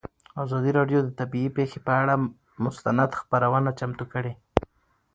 ازادي 0.43 0.71
راډیو 0.79 0.99
د 1.03 1.09
طبیعي 1.19 1.49
پېښې 1.57 1.79
پر 1.85 1.93
اړه 2.01 2.15
مستند 2.63 3.11
خپرونه 3.19 3.69
چمتو 3.79 4.05
کړې. 4.13 4.33